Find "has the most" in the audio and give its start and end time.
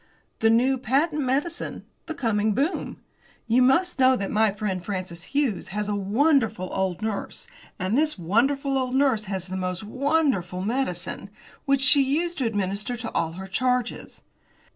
9.25-9.83